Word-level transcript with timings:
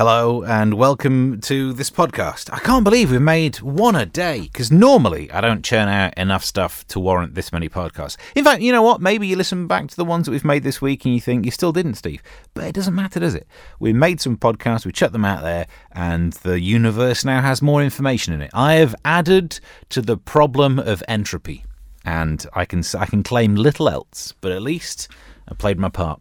Hello 0.00 0.42
and 0.44 0.72
welcome 0.72 1.42
to 1.42 1.74
this 1.74 1.90
podcast. 1.90 2.48
I 2.50 2.58
can't 2.60 2.84
believe 2.84 3.10
we've 3.10 3.20
made 3.20 3.60
one 3.60 3.94
a 3.94 4.06
day 4.06 4.48
because 4.50 4.72
normally 4.72 5.30
I 5.30 5.42
don't 5.42 5.62
churn 5.62 5.88
out 5.88 6.16
enough 6.16 6.42
stuff 6.42 6.86
to 6.88 6.98
warrant 6.98 7.34
this 7.34 7.52
many 7.52 7.68
podcasts. 7.68 8.16
In 8.34 8.42
fact, 8.42 8.62
you 8.62 8.72
know 8.72 8.80
what? 8.80 9.02
Maybe 9.02 9.26
you 9.26 9.36
listen 9.36 9.66
back 9.66 9.88
to 9.88 9.96
the 9.96 10.06
ones 10.06 10.24
that 10.24 10.30
we've 10.30 10.42
made 10.42 10.62
this 10.62 10.80
week 10.80 11.04
and 11.04 11.12
you 11.12 11.20
think 11.20 11.44
you 11.44 11.50
still 11.50 11.70
didn't, 11.70 11.96
Steve. 11.96 12.22
But 12.54 12.64
it 12.64 12.74
doesn't 12.74 12.94
matter, 12.94 13.20
does 13.20 13.34
it? 13.34 13.46
We 13.78 13.92
made 13.92 14.22
some 14.22 14.38
podcasts, 14.38 14.86
we 14.86 14.92
chucked 14.92 15.12
them 15.12 15.26
out 15.26 15.42
there, 15.42 15.66
and 15.92 16.32
the 16.32 16.58
universe 16.58 17.22
now 17.22 17.42
has 17.42 17.60
more 17.60 17.82
information 17.82 18.32
in 18.32 18.40
it. 18.40 18.52
I 18.54 18.76
have 18.76 18.94
added 19.04 19.60
to 19.90 20.00
the 20.00 20.16
problem 20.16 20.78
of 20.78 21.02
entropy, 21.08 21.66
and 22.06 22.46
I 22.54 22.64
can 22.64 22.82
I 22.98 23.04
can 23.04 23.22
claim 23.22 23.54
little 23.54 23.86
else, 23.86 24.32
but 24.40 24.50
at 24.50 24.62
least 24.62 25.08
I 25.50 25.54
played 25.54 25.78
my 25.78 25.88
part. 25.88 26.20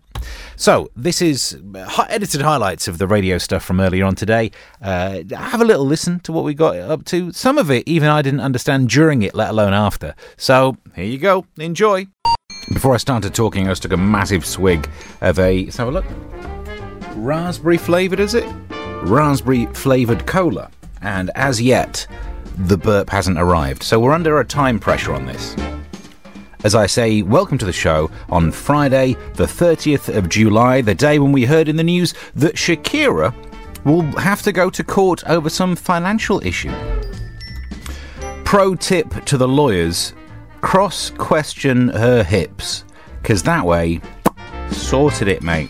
So, 0.55 0.89
this 0.95 1.21
is 1.21 1.57
edited 2.09 2.41
highlights 2.41 2.87
of 2.87 2.97
the 2.97 3.07
radio 3.07 3.37
stuff 3.37 3.63
from 3.63 3.79
earlier 3.79 4.05
on 4.05 4.15
today. 4.15 4.51
Uh, 4.81 5.21
have 5.33 5.61
a 5.61 5.65
little 5.65 5.85
listen 5.85 6.19
to 6.21 6.31
what 6.31 6.43
we 6.43 6.53
got 6.53 6.75
up 6.77 7.05
to. 7.05 7.31
Some 7.31 7.57
of 7.57 7.71
it, 7.71 7.87
even 7.87 8.09
I 8.09 8.21
didn't 8.21 8.41
understand 8.41 8.89
during 8.89 9.21
it, 9.21 9.33
let 9.33 9.51
alone 9.51 9.73
after. 9.73 10.15
So, 10.35 10.77
here 10.95 11.05
you 11.05 11.17
go. 11.17 11.45
Enjoy. 11.57 12.07
Before 12.73 12.93
I 12.93 12.97
started 12.97 13.33
talking, 13.33 13.67
I 13.67 13.71
just 13.71 13.83
took 13.83 13.93
a 13.93 13.97
massive 13.97 14.45
swig 14.45 14.89
of 15.21 15.39
a. 15.39 15.65
Let's 15.65 15.77
have 15.77 15.87
a 15.87 15.91
look. 15.91 16.05
Raspberry 17.15 17.77
flavoured, 17.77 18.19
is 18.19 18.33
it? 18.33 18.47
Raspberry 19.03 19.67
flavoured 19.67 20.25
cola. 20.25 20.69
And 21.01 21.31
as 21.35 21.61
yet, 21.61 22.05
the 22.57 22.77
burp 22.77 23.09
hasn't 23.09 23.39
arrived. 23.39 23.83
So, 23.83 23.99
we're 23.99 24.11
under 24.11 24.39
a 24.39 24.45
time 24.45 24.79
pressure 24.79 25.13
on 25.13 25.25
this 25.25 25.55
as 26.63 26.75
I 26.75 26.87
say, 26.87 27.21
welcome 27.21 27.57
to 27.59 27.65
the 27.65 27.71
show 27.71 28.11
on 28.29 28.51
Friday, 28.51 29.15
the 29.35 29.45
30th 29.45 30.13
of 30.13 30.27
July, 30.27 30.81
the 30.81 30.93
day 30.93 31.17
when 31.17 31.31
we 31.31 31.45
heard 31.45 31.69
in 31.69 31.77
the 31.77 31.83
news 31.83 32.13
that 32.35 32.55
Shakira 32.55 33.33
will 33.85 34.01
have 34.19 34.41
to 34.41 34.51
go 34.51 34.69
to 34.69 34.83
court 34.83 35.23
over 35.27 35.49
some 35.49 35.77
financial 35.77 36.45
issue. 36.45 36.73
Pro 38.43 38.75
tip 38.75 39.23
to 39.25 39.37
the 39.37 39.47
lawyers 39.47 40.13
cross 40.59 41.11
question 41.11 41.87
her 41.89 42.23
hips, 42.23 42.83
because 43.21 43.41
that 43.43 43.65
way, 43.65 44.01
sorted 44.69 45.29
it, 45.29 45.41
mate. 45.41 45.69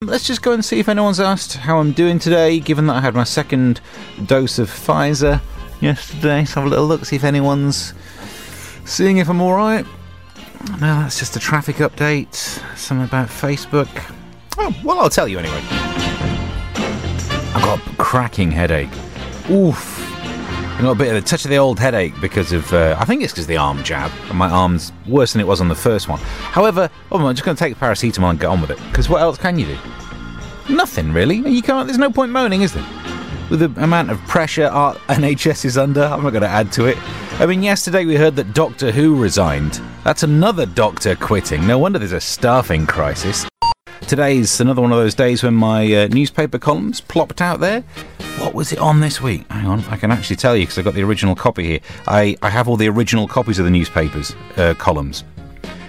Let's 0.00 0.26
just 0.26 0.40
go 0.40 0.52
and 0.52 0.64
see 0.64 0.80
if 0.80 0.88
anyone's 0.88 1.20
asked 1.20 1.58
how 1.58 1.78
I'm 1.78 1.92
doing 1.92 2.18
today, 2.18 2.60
given 2.60 2.86
that 2.86 2.96
I 2.96 3.00
had 3.02 3.14
my 3.14 3.24
second 3.24 3.82
dose 4.24 4.58
of 4.58 4.70
Pfizer 4.70 5.42
yesterday. 5.82 6.38
Let's 6.38 6.54
have 6.54 6.64
a 6.64 6.68
little 6.68 6.86
look, 6.86 7.04
see 7.04 7.16
if 7.16 7.24
anyone's 7.24 7.92
seeing 8.86 9.18
if 9.18 9.28
I'm 9.28 9.42
alright. 9.42 9.84
No, 10.72 11.00
that's 11.00 11.18
just 11.18 11.36
a 11.36 11.40
traffic 11.40 11.76
update. 11.76 12.34
Something 12.76 13.04
about 13.04 13.28
Facebook. 13.28 13.88
Oh, 14.58 14.74
well, 14.84 15.00
I'll 15.00 15.10
tell 15.10 15.28
you 15.28 15.38
anyway. 15.38 15.60
I've 17.54 17.62
got 17.62 17.86
a 17.86 17.96
cracking 17.96 18.50
headache. 18.50 18.90
Oof. 19.50 20.00
I 20.76 20.78
got 20.82 20.90
a 20.90 20.94
bit 20.96 21.08
of 21.08 21.16
a 21.16 21.20
touch 21.20 21.44
of 21.44 21.50
the 21.50 21.56
old 21.56 21.78
headache 21.78 22.14
because 22.20 22.52
of, 22.52 22.72
uh, 22.72 22.96
I 22.98 23.04
think 23.04 23.22
it's 23.22 23.32
because 23.32 23.44
of 23.44 23.48
the 23.48 23.56
arm 23.56 23.84
jab. 23.84 24.10
And 24.28 24.36
my 24.36 24.50
arm's 24.50 24.92
worse 25.06 25.32
than 25.32 25.40
it 25.40 25.46
was 25.46 25.60
on 25.60 25.68
the 25.68 25.74
first 25.74 26.08
one. 26.08 26.18
However, 26.20 26.90
oh, 27.12 27.24
I'm 27.24 27.34
just 27.34 27.44
going 27.44 27.56
to 27.56 27.62
take 27.62 27.74
the 27.74 27.80
paracetamol 27.80 28.30
and 28.30 28.40
get 28.40 28.46
on 28.46 28.60
with 28.60 28.70
it. 28.70 28.78
Because 28.88 29.08
what 29.08 29.22
else 29.22 29.38
can 29.38 29.58
you 29.58 29.66
do? 29.66 29.78
Nothing, 30.68 31.12
really. 31.12 31.36
You 31.36 31.62
can't, 31.62 31.86
there's 31.86 31.98
no 31.98 32.10
point 32.10 32.32
moaning, 32.32 32.62
is 32.62 32.72
there? 32.72 32.86
With 33.50 33.60
the 33.60 33.82
amount 33.82 34.10
of 34.10 34.18
pressure 34.26 34.66
our 34.66 34.94
NHS 35.08 35.64
is 35.64 35.78
under, 35.78 36.02
I'm 36.02 36.22
not 36.22 36.30
going 36.30 36.42
to 36.42 36.48
add 36.48 36.72
to 36.72 36.86
it. 36.86 36.98
I 37.36 37.46
mean, 37.46 37.64
yesterday 37.64 38.04
we 38.04 38.14
heard 38.14 38.36
that 38.36 38.54
Doctor 38.54 38.92
Who 38.92 39.20
resigned. 39.20 39.80
That's 40.04 40.22
another 40.22 40.66
doctor 40.66 41.16
quitting. 41.16 41.66
No 41.66 41.78
wonder 41.78 41.98
there's 41.98 42.12
a 42.12 42.20
staffing 42.20 42.86
crisis. 42.86 43.44
Today's 44.02 44.60
another 44.60 44.80
one 44.80 44.92
of 44.92 44.98
those 44.98 45.16
days 45.16 45.42
when 45.42 45.52
my 45.52 45.92
uh, 45.92 46.06
newspaper 46.06 46.60
columns 46.60 47.00
plopped 47.00 47.42
out 47.42 47.58
there. 47.58 47.80
What 48.38 48.54
was 48.54 48.72
it 48.72 48.78
on 48.78 49.00
this 49.00 49.20
week? 49.20 49.50
Hang 49.50 49.66
on, 49.66 49.80
I 49.86 49.96
can 49.96 50.12
actually 50.12 50.36
tell 50.36 50.56
you 50.56 50.62
because 50.62 50.78
I've 50.78 50.84
got 50.84 50.94
the 50.94 51.02
original 51.02 51.34
copy 51.34 51.64
here. 51.64 51.80
I, 52.06 52.36
I 52.40 52.50
have 52.50 52.68
all 52.68 52.76
the 52.76 52.88
original 52.88 53.26
copies 53.26 53.58
of 53.58 53.64
the 53.64 53.70
newspapers 53.70 54.32
uh, 54.56 54.74
columns, 54.74 55.24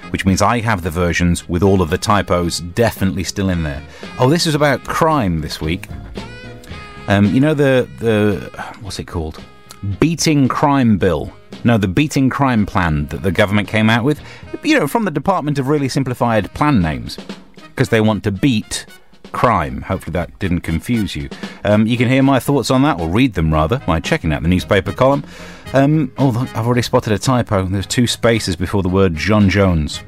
which 0.09 0.25
means 0.25 0.41
I 0.41 0.61
have 0.61 0.81
the 0.81 0.89
versions 0.89 1.47
with 1.47 1.61
all 1.61 1.79
of 1.79 1.91
the 1.91 1.97
typos 1.99 2.59
definitely 2.59 3.23
still 3.23 3.49
in 3.49 3.61
there. 3.61 3.83
Oh, 4.19 4.31
this 4.31 4.47
is 4.47 4.55
about 4.55 4.83
crime 4.83 5.41
this 5.41 5.61
week. 5.61 5.87
Um, 7.07 7.27
you 7.35 7.39
know 7.39 7.53
the 7.53 7.87
the 7.99 8.49
what's 8.81 8.97
it 8.97 9.05
called? 9.05 9.39
Beating 9.85 10.47
Crime 10.47 10.97
Bill. 10.97 11.31
No, 11.63 11.77
the 11.77 11.87
Beating 11.87 12.29
Crime 12.29 12.65
Plan 12.65 13.05
that 13.07 13.23
the 13.23 13.31
government 13.31 13.67
came 13.67 13.89
out 13.89 14.03
with. 14.03 14.19
You 14.63 14.79
know, 14.79 14.87
from 14.87 15.05
the 15.05 15.11
Department 15.11 15.59
of 15.59 15.67
Really 15.67 15.89
Simplified 15.89 16.53
Plan 16.53 16.81
Names. 16.81 17.17
Because 17.55 17.89
they 17.89 18.01
want 18.01 18.23
to 18.23 18.31
beat 18.31 18.85
crime. 19.31 19.81
Hopefully 19.81 20.13
that 20.13 20.37
didn't 20.39 20.61
confuse 20.61 21.15
you. 21.15 21.29
Um, 21.65 21.85
you 21.85 21.97
can 21.97 22.07
hear 22.07 22.23
my 22.23 22.39
thoughts 22.39 22.71
on 22.71 22.83
that, 22.83 22.99
or 22.99 23.09
read 23.09 23.33
them 23.33 23.53
rather, 23.53 23.79
by 23.79 23.99
checking 23.99 24.31
out 24.31 24.43
the 24.43 24.47
newspaper 24.47 24.93
column. 24.93 25.25
Um, 25.73 26.11
oh, 26.17 26.49
I've 26.55 26.65
already 26.65 26.81
spotted 26.81 27.11
a 27.11 27.19
typo. 27.19 27.65
There's 27.65 27.85
two 27.85 28.07
spaces 28.07 28.55
before 28.55 28.81
the 28.81 28.89
word 28.89 29.13
John 29.15 29.49
Jones. 29.49 30.01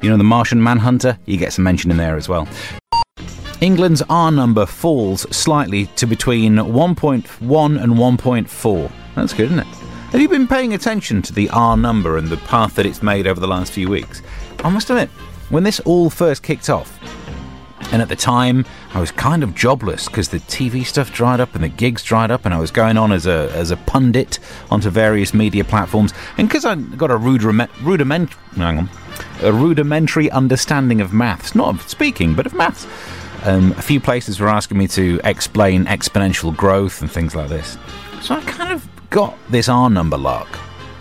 You 0.00 0.10
know, 0.10 0.16
the 0.16 0.24
Martian 0.24 0.62
Manhunter? 0.62 1.18
He 1.26 1.36
gets 1.36 1.58
a 1.58 1.60
mention 1.60 1.90
in 1.90 1.98
there 1.98 2.16
as 2.16 2.28
well. 2.28 2.48
England's 3.60 4.02
R 4.08 4.30
number 4.30 4.66
falls 4.66 5.22
slightly 5.34 5.86
to 5.96 6.06
between 6.06 6.56
1.1 6.56 7.82
and 7.82 7.92
1.4. 7.92 8.92
That's 9.14 9.32
good, 9.32 9.46
isn't 9.46 9.60
it? 9.60 9.66
Have 10.14 10.20
you 10.20 10.28
been 10.28 10.46
paying 10.46 10.74
attention 10.74 11.22
to 11.22 11.32
the 11.32 11.48
R 11.50 11.76
number 11.76 12.16
and 12.16 12.28
the 12.28 12.36
path 12.36 12.76
that 12.76 12.86
it's 12.86 13.02
made 13.02 13.26
over 13.26 13.40
the 13.40 13.48
last 13.48 13.72
few 13.72 13.88
weeks? 13.88 14.22
I 14.62 14.70
must 14.70 14.90
admit, 14.90 15.08
when 15.50 15.64
this 15.64 15.80
all 15.80 16.10
first 16.10 16.42
kicked 16.42 16.70
off, 16.70 16.98
and 17.92 18.00
at 18.00 18.08
the 18.08 18.16
time 18.16 18.64
I 18.92 19.00
was 19.00 19.10
kind 19.10 19.42
of 19.42 19.54
jobless 19.54 20.06
because 20.06 20.28
the 20.28 20.38
TV 20.38 20.84
stuff 20.84 21.12
dried 21.12 21.40
up 21.40 21.54
and 21.54 21.62
the 21.62 21.68
gigs 21.68 22.02
dried 22.02 22.30
up, 22.30 22.44
and 22.44 22.54
I 22.54 22.58
was 22.58 22.70
going 22.70 22.96
on 22.96 23.12
as 23.12 23.26
a 23.26 23.50
as 23.54 23.70
a 23.70 23.76
pundit 23.76 24.38
onto 24.70 24.90
various 24.90 25.34
media 25.34 25.64
platforms, 25.64 26.12
and 26.38 26.48
because 26.48 26.64
I 26.64 26.74
got 26.74 27.10
a 27.10 27.16
rudiment, 27.16 27.70
rudiment, 27.82 28.32
hang 28.56 28.78
on, 28.78 28.90
a 29.42 29.52
rudimentary 29.52 30.30
understanding 30.30 31.00
of 31.00 31.12
maths, 31.12 31.54
not 31.54 31.74
of 31.74 31.88
speaking, 31.88 32.34
but 32.34 32.46
of 32.46 32.54
maths. 32.54 32.86
Um, 33.44 33.72
a 33.72 33.82
few 33.82 34.00
places 34.00 34.40
were 34.40 34.48
asking 34.48 34.78
me 34.78 34.88
to 34.88 35.20
explain 35.22 35.84
exponential 35.84 36.56
growth 36.56 37.02
and 37.02 37.10
things 37.10 37.34
like 37.34 37.50
this. 37.50 37.76
So 38.22 38.36
I 38.36 38.40
kind 38.42 38.72
of 38.72 38.88
got 39.14 39.38
this 39.48 39.68
R 39.68 39.88
number 39.88 40.18
lark. 40.18 40.48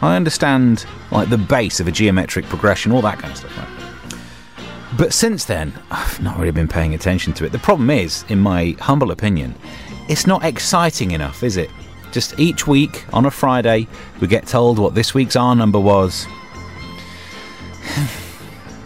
I 0.03 0.16
understand 0.16 0.85
like 1.09 1.29
the 1.29 1.38
base 1.38 1.79
of 1.79 1.88
a 1.88 1.91
geometric 1.91 2.46
progression, 2.46 2.91
all 2.91 3.01
that 3.01 3.18
kind 3.18 3.31
of 3.31 3.38
stuff. 3.40 3.57
Right? 3.57 4.97
But 5.00 5.13
since 5.13 5.46
then, 5.46 5.74
I've 5.90 6.22
not 6.22 6.38
really 6.38 6.51
been 6.51 6.68
paying 6.68 6.94
attention 6.94 7.34
to 7.34 7.46
it. 7.46 7.51
The 7.51 7.57
problem 7.57 7.90
is, 7.90 8.24
in 8.29 8.40
my 8.40 8.75
humble 8.79 9.09
opinion, 9.09 9.56
it's 10.07 10.28
not 10.28 10.46
exciting 10.46 11.09
enough, 11.09 11.41
is 11.41 11.57
it? 11.57 11.72
Just 12.12 12.40
each 12.40 12.68
week 12.68 13.03
on 13.12 13.25
a 13.25 13.31
Friday, 13.31 13.88
we 14.22 14.28
get 14.28 14.45
told 14.45 14.78
what 14.78 14.94
this 14.94 15.16
week's 15.16 15.35
R 15.35 15.56
number 15.56 15.80
was. 15.80 16.28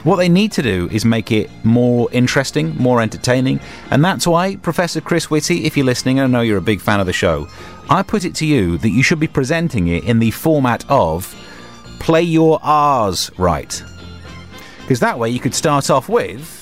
What 0.08 0.16
they 0.16 0.30
need 0.30 0.54
to 0.54 0.62
do 0.62 0.88
is 0.90 1.04
make 1.04 1.34
it 1.34 1.50
more 1.66 2.08
interesting, 2.14 2.74
more 2.78 3.02
entertaining, 3.02 3.60
and 3.92 4.06
that's 4.06 4.26
why, 4.26 4.56
Professor 4.56 5.02
Chris 5.02 5.30
Whitty, 5.30 5.66
if 5.66 5.76
you're 5.76 5.86
listening, 5.86 6.22
I 6.22 6.28
know 6.28 6.40
you're 6.40 6.60
a 6.60 6.62
big 6.62 6.80
fan 6.80 7.02
of 7.02 7.08
the 7.08 7.12
show, 7.12 7.50
I 7.90 8.04
put 8.04 8.24
it 8.24 8.34
to 8.36 8.46
you 8.46 8.78
that 8.78 8.92
you 8.92 9.04
should 9.04 9.20
be 9.20 9.28
presenting 9.28 9.90
it 9.90 10.06
in 10.06 10.20
the 10.20 10.32
format 10.32 10.90
of 10.90 11.36
play 12.00 12.22
your 12.22 12.58
R's 12.64 13.38
right. 13.38 13.84
Because 14.80 15.02
that 15.02 15.20
way 15.20 15.30
you 15.30 15.42
could 15.42 15.54
start 15.54 15.90
off 15.90 16.08
with. 16.08 16.57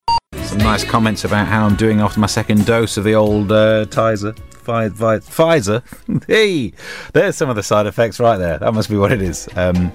Some 0.50 0.58
nice 0.58 0.84
comments 0.84 1.26
about 1.26 1.48
how 1.48 1.64
I'm 1.64 1.76
doing 1.76 2.00
after 2.00 2.20
my 2.20 2.26
second 2.26 2.66
dose 2.66 2.98
of 2.98 3.04
the 3.04 3.14
old 3.14 3.52
uh, 3.52 3.86
Tizer. 3.86 4.36
Pfizer. 4.64 5.84
hey, 6.28 6.74
there's 7.14 7.36
some 7.36 7.52
of 7.52 7.56
the 7.56 7.62
side 7.62 7.86
effects 7.86 8.20
right 8.20 8.38
there. 8.38 8.58
That 8.58 8.74
must 8.74 8.90
be 8.90 8.98
what 8.98 9.12
it 9.12 9.22
is. 9.22 9.48
Um, 9.56 9.92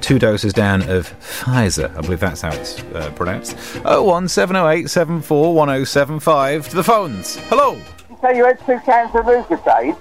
two 0.00 0.20
doses 0.20 0.52
down 0.52 0.82
of 0.82 1.12
Pfizer. 1.18 1.92
I 1.96 2.00
believe 2.00 2.20
that's 2.20 2.42
how 2.42 2.52
it's 2.52 2.80
uh, 2.94 3.10
pronounced. 3.16 3.56
01708 3.82 4.88
741075 4.88 6.68
to 6.68 6.76
the 6.76 6.84
phones. 6.84 7.34
Hello. 7.48 7.72
You 7.74 8.18
say 8.22 8.36
you 8.36 8.44
had 8.44 8.60
two 8.64 8.78
cans 8.84 9.12
of 9.16 9.24
Lucozade? 9.24 9.98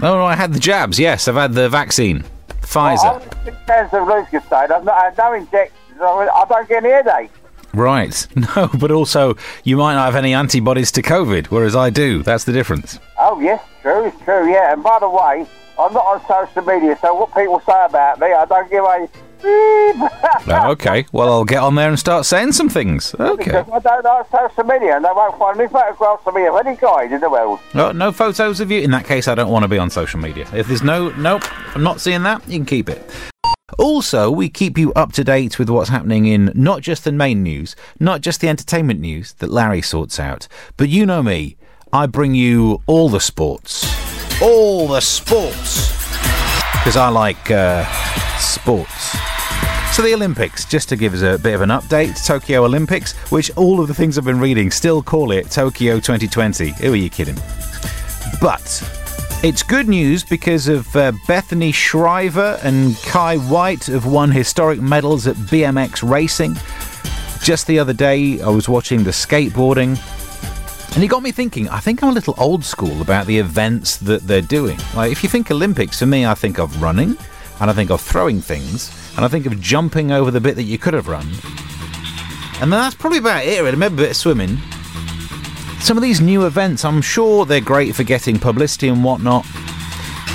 No, 0.00 0.14
no, 0.14 0.24
I 0.24 0.34
had 0.34 0.54
the 0.54 0.60
jabs. 0.60 0.98
Yes, 0.98 1.28
I've 1.28 1.34
had 1.34 1.52
the 1.52 1.68
vaccine. 1.68 2.24
Pfizer. 2.62 3.00
Oh, 3.04 3.16
I 3.16 3.22
had 3.22 3.44
two 3.44 3.52
cans 3.66 3.92
of 3.92 4.08
Lucozade. 4.08 4.70
I've 4.70 4.84
not 4.84 4.98
had 4.98 5.18
no 5.18 5.34
injections. 5.34 5.74
I 6.00 6.46
don't 6.48 6.66
get 6.66 6.82
any 6.82 6.92
headache. 6.94 7.30
Right. 7.74 8.26
No, 8.56 8.70
but 8.78 8.90
also 8.90 9.36
you 9.64 9.76
might 9.76 9.94
not 9.94 10.06
have 10.06 10.16
any 10.16 10.32
antibodies 10.32 10.90
to 10.92 11.02
COVID, 11.02 11.46
whereas 11.46 11.76
I 11.76 11.90
do. 11.90 12.22
That's 12.22 12.44
the 12.44 12.52
difference. 12.52 12.98
Oh, 13.18 13.40
yes, 13.40 13.62
true, 13.82 14.06
it's 14.06 14.18
true, 14.24 14.50
yeah. 14.50 14.72
And 14.72 14.82
by 14.82 14.98
the 15.00 15.08
way, 15.08 15.46
I'm 15.78 15.92
not 15.92 16.04
on 16.06 16.20
social 16.26 16.62
media, 16.62 16.98
so 17.00 17.14
what 17.14 17.34
people 17.34 17.60
say 17.60 17.84
about 17.84 18.20
me, 18.20 18.28
I 18.32 18.44
don't 18.46 18.70
give 18.70 18.84
a... 18.84 19.08
Oh, 20.50 20.70
okay. 20.72 21.06
Well, 21.12 21.28
I'll 21.28 21.44
get 21.44 21.58
on 21.62 21.74
there 21.74 21.88
and 21.88 21.98
start 21.98 22.24
saying 22.26 22.52
some 22.52 22.68
things. 22.68 23.14
Okay. 23.20 23.44
Because 23.44 23.68
I 23.70 23.78
don't 23.78 24.04
like 24.04 24.30
social 24.30 24.64
media, 24.64 24.96
and 24.96 25.04
they 25.04 25.10
won't 25.12 25.38
find 25.38 25.60
any 25.60 25.68
photographs 25.68 26.26
of 26.26 26.34
me 26.34 26.46
of 26.46 26.56
any 26.66 26.76
kind 26.76 27.12
in 27.12 27.20
the 27.20 27.30
world. 27.30 27.60
Oh, 27.74 27.92
no 27.92 28.10
photos 28.12 28.60
of 28.60 28.70
you. 28.70 28.80
In 28.80 28.90
that 28.92 29.04
case, 29.04 29.28
I 29.28 29.34
don't 29.34 29.50
want 29.50 29.62
to 29.64 29.68
be 29.68 29.78
on 29.78 29.90
social 29.90 30.18
media. 30.18 30.48
If 30.54 30.68
there's 30.68 30.82
no, 30.82 31.10
nope, 31.10 31.42
I'm 31.76 31.82
not 31.82 32.00
seeing 32.00 32.22
that. 32.24 32.46
You 32.48 32.58
can 32.58 32.66
keep 32.66 32.88
it. 32.88 33.10
Also, 33.76 34.30
we 34.30 34.48
keep 34.48 34.78
you 34.78 34.92
up 34.94 35.12
to 35.12 35.22
date 35.22 35.58
with 35.58 35.68
what's 35.68 35.90
happening 35.90 36.26
in 36.26 36.50
not 36.54 36.80
just 36.80 37.04
the 37.04 37.12
main 37.12 37.42
news, 37.42 37.76
not 38.00 38.22
just 38.22 38.40
the 38.40 38.48
entertainment 38.48 38.98
news 38.98 39.34
that 39.34 39.50
Larry 39.50 39.82
sorts 39.82 40.18
out, 40.18 40.48
but 40.76 40.88
you 40.88 41.04
know 41.04 41.22
me. 41.22 41.56
I 41.92 42.06
bring 42.06 42.34
you 42.34 42.82
all 42.86 43.08
the 43.08 43.20
sports. 43.20 43.86
All 44.40 44.88
the 44.88 45.00
sports. 45.00 45.88
Because 46.72 46.96
I 46.96 47.08
like 47.08 47.50
uh, 47.50 47.84
sports. 48.38 49.16
So 49.92 50.02
the 50.02 50.14
Olympics, 50.14 50.64
just 50.64 50.88
to 50.90 50.96
give 50.96 51.12
us 51.12 51.22
a 51.22 51.42
bit 51.42 51.54
of 51.54 51.60
an 51.60 51.70
update, 51.70 52.24
Tokyo 52.24 52.64
Olympics, 52.64 53.12
which 53.32 53.50
all 53.56 53.80
of 53.80 53.88
the 53.88 53.94
things 53.94 54.16
I've 54.16 54.24
been 54.24 54.38
reading 54.38 54.70
still 54.70 55.02
call 55.02 55.30
it 55.32 55.50
Tokyo 55.50 55.96
2020. 55.96 56.70
Who 56.72 56.92
are 56.92 56.96
you 56.96 57.10
kidding? 57.10 57.36
But 58.40 58.62
it's 59.42 59.62
good 59.62 59.88
news 59.88 60.24
because 60.24 60.66
of 60.66 60.94
uh, 60.96 61.12
Bethany 61.26 61.70
Shriver 61.70 62.58
and 62.64 62.96
Kye 63.02 63.36
Whyte 63.36 63.86
have 63.86 64.04
won 64.04 64.32
historic 64.32 64.80
medals 64.80 65.26
at 65.28 65.36
BMX 65.36 66.08
racing. 66.08 66.56
Just 67.40 67.68
the 67.68 67.78
other 67.78 67.92
day, 67.92 68.40
I 68.40 68.48
was 68.48 68.68
watching 68.68 69.04
the 69.04 69.10
skateboarding, 69.10 69.96
and 70.94 71.04
it 71.04 71.06
got 71.06 71.22
me 71.22 71.30
thinking. 71.30 71.68
I 71.68 71.78
think 71.78 72.02
I'm 72.02 72.08
a 72.10 72.12
little 72.12 72.34
old 72.36 72.64
school 72.64 73.00
about 73.00 73.26
the 73.26 73.38
events 73.38 73.98
that 73.98 74.22
they're 74.22 74.42
doing. 74.42 74.78
Like, 74.96 75.12
if 75.12 75.22
you 75.22 75.28
think 75.28 75.50
Olympics, 75.50 76.00
for 76.00 76.06
me, 76.06 76.26
I 76.26 76.34
think 76.34 76.58
of 76.58 76.82
running, 76.82 77.16
and 77.60 77.70
I 77.70 77.72
think 77.72 77.90
of 77.90 78.00
throwing 78.00 78.40
things, 78.40 78.90
and 79.16 79.24
I 79.24 79.28
think 79.28 79.46
of 79.46 79.60
jumping 79.60 80.10
over 80.10 80.32
the 80.32 80.40
bit 80.40 80.56
that 80.56 80.64
you 80.64 80.78
could 80.78 80.94
have 80.94 81.06
run. 81.06 81.28
And 82.60 82.72
that's 82.72 82.96
probably 82.96 83.18
about 83.18 83.44
it. 83.44 83.62
really. 83.62 83.76
Maybe 83.76 83.94
a 83.94 83.96
bit 83.98 84.10
of 84.10 84.16
swimming. 84.16 84.58
Some 85.80 85.96
of 85.96 86.02
these 86.02 86.20
new 86.20 86.44
events, 86.46 86.84
I'm 86.84 87.00
sure 87.00 87.46
they're 87.46 87.60
great 87.60 87.94
for 87.94 88.02
getting 88.04 88.38
publicity 88.38 88.88
and 88.88 89.02
whatnot. 89.02 89.46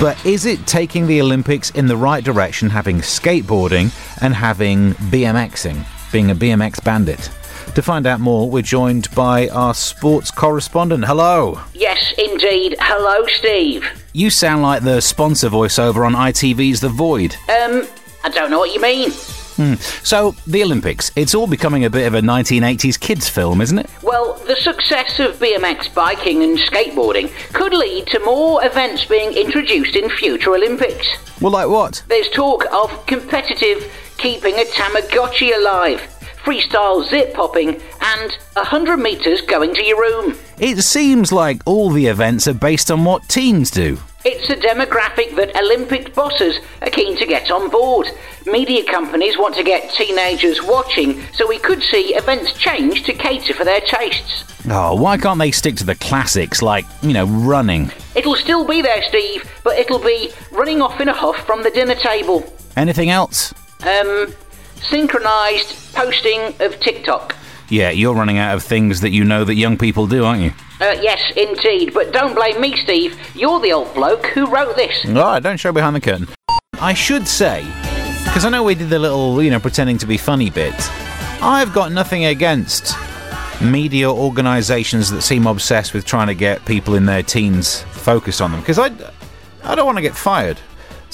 But 0.00 0.24
is 0.26 0.46
it 0.46 0.66
taking 0.66 1.06
the 1.06 1.20
Olympics 1.20 1.70
in 1.70 1.86
the 1.86 1.96
right 1.96 2.24
direction, 2.24 2.70
having 2.70 2.98
skateboarding 2.98 3.92
and 4.20 4.34
having 4.34 4.94
BMXing, 4.94 5.84
being 6.10 6.30
a 6.30 6.34
BMX 6.34 6.82
bandit? 6.82 7.30
To 7.76 7.82
find 7.82 8.06
out 8.06 8.20
more, 8.20 8.50
we're 8.50 8.62
joined 8.62 9.14
by 9.14 9.48
our 9.48 9.74
sports 9.74 10.30
correspondent. 10.30 11.04
Hello. 11.04 11.60
Yes, 11.72 12.12
indeed. 12.18 12.76
Hello, 12.80 13.24
Steve. 13.38 13.84
You 14.12 14.30
sound 14.30 14.62
like 14.62 14.82
the 14.82 15.00
sponsor 15.00 15.48
voiceover 15.50 16.04
on 16.06 16.14
ITV's 16.14 16.80
The 16.80 16.88
Void. 16.88 17.34
Um, 17.48 17.86
I 18.24 18.30
don't 18.30 18.50
know 18.50 18.58
what 18.58 18.72
you 18.74 18.80
mean. 18.80 19.10
Hmm. 19.56 19.74
So, 20.02 20.34
the 20.46 20.62
Olympics, 20.62 21.12
it's 21.14 21.34
all 21.34 21.46
becoming 21.46 21.84
a 21.84 21.90
bit 21.90 22.06
of 22.06 22.14
a 22.14 22.20
1980s 22.20 22.98
kids 22.98 23.28
film, 23.28 23.60
isn't 23.60 23.78
it? 23.78 23.90
Well, 24.02 24.34
the 24.46 24.56
success 24.56 25.20
of 25.20 25.36
BMX 25.36 25.94
biking 25.94 26.42
and 26.42 26.58
skateboarding 26.58 27.30
could 27.52 27.72
lead 27.72 28.06
to 28.08 28.18
more 28.20 28.64
events 28.64 29.04
being 29.04 29.32
introduced 29.32 29.96
in 29.96 30.10
future 30.10 30.54
Olympics. 30.54 31.06
Well, 31.40 31.52
like 31.52 31.68
what? 31.68 32.02
There's 32.08 32.28
talk 32.30 32.66
of 32.72 33.06
competitive 33.06 33.90
keeping 34.18 34.54
a 34.54 34.64
Tamagotchi 34.64 35.56
alive, 35.56 36.00
freestyle 36.42 37.08
zip 37.08 37.34
popping, 37.34 37.80
and 38.00 38.36
100 38.54 38.96
metres 38.96 39.40
going 39.42 39.74
to 39.74 39.84
your 39.84 40.00
room. 40.00 40.36
It 40.58 40.82
seems 40.82 41.32
like 41.32 41.60
all 41.64 41.90
the 41.90 42.06
events 42.06 42.46
are 42.48 42.54
based 42.54 42.90
on 42.90 43.04
what 43.04 43.28
teens 43.28 43.70
do. 43.70 43.98
It's 44.26 44.48
a 44.48 44.56
demographic 44.56 45.36
that 45.36 45.54
Olympic 45.54 46.14
bosses 46.14 46.58
are 46.80 46.88
keen 46.88 47.14
to 47.18 47.26
get 47.26 47.50
on 47.50 47.68
board. 47.68 48.08
Media 48.46 48.82
companies 48.90 49.36
want 49.36 49.54
to 49.56 49.62
get 49.62 49.92
teenagers 49.92 50.62
watching, 50.62 51.22
so 51.34 51.46
we 51.46 51.58
could 51.58 51.82
see 51.82 52.14
events 52.14 52.54
change 52.54 53.02
to 53.02 53.12
cater 53.12 53.52
for 53.52 53.64
their 53.64 53.82
tastes. 53.82 54.44
Oh, 54.66 54.94
why 54.94 55.18
can't 55.18 55.38
they 55.38 55.50
stick 55.50 55.76
to 55.76 55.84
the 55.84 55.94
classics 55.94 56.62
like, 56.62 56.86
you 57.02 57.12
know, 57.12 57.26
running? 57.26 57.92
It'll 58.14 58.34
still 58.34 58.66
be 58.66 58.80
there, 58.80 59.02
Steve, 59.02 59.46
but 59.62 59.78
it'll 59.78 59.98
be 59.98 60.32
running 60.50 60.80
off 60.80 61.02
in 61.02 61.08
a 61.08 61.14
huff 61.14 61.44
from 61.44 61.62
the 61.62 61.70
dinner 61.70 61.94
table. 61.94 62.50
Anything 62.76 63.10
else? 63.10 63.52
Um, 63.82 64.32
synchronised 64.76 65.94
posting 65.94 66.40
of 66.60 66.80
TikTok. 66.80 67.36
Yeah, 67.68 67.90
you're 67.90 68.14
running 68.14 68.38
out 68.38 68.54
of 68.54 68.62
things 68.62 69.02
that 69.02 69.10
you 69.10 69.24
know 69.24 69.44
that 69.44 69.56
young 69.56 69.76
people 69.76 70.06
do, 70.06 70.24
aren't 70.24 70.40
you? 70.40 70.52
Uh, 70.80 70.96
yes, 71.00 71.22
indeed, 71.36 71.94
but 71.94 72.12
don't 72.12 72.34
blame 72.34 72.60
me, 72.60 72.76
Steve. 72.76 73.18
You're 73.34 73.60
the 73.60 73.72
old 73.72 73.94
bloke 73.94 74.26
who 74.26 74.46
wrote 74.46 74.74
this. 74.76 75.04
Right, 75.04 75.40
don't 75.40 75.56
show 75.56 75.72
behind 75.72 75.94
the 75.94 76.00
curtain. 76.00 76.28
I 76.80 76.94
should 76.94 77.28
say, 77.28 77.64
because 78.24 78.44
I 78.44 78.50
know 78.50 78.64
we 78.64 78.74
did 78.74 78.90
the 78.90 78.98
little, 78.98 79.40
you 79.42 79.50
know, 79.50 79.60
pretending 79.60 79.98
to 79.98 80.06
be 80.06 80.16
funny 80.16 80.50
bit, 80.50 80.74
I've 81.40 81.72
got 81.72 81.92
nothing 81.92 82.24
against 82.24 82.96
media 83.62 84.10
organisations 84.10 85.10
that 85.10 85.22
seem 85.22 85.46
obsessed 85.46 85.94
with 85.94 86.04
trying 86.04 86.26
to 86.26 86.34
get 86.34 86.64
people 86.64 86.96
in 86.96 87.06
their 87.06 87.22
teens 87.22 87.82
focused 87.82 88.40
on 88.40 88.50
them, 88.50 88.60
because 88.60 88.78
I, 88.78 88.90
I 89.62 89.74
don't 89.76 89.86
want 89.86 89.98
to 89.98 90.02
get 90.02 90.16
fired. 90.16 90.58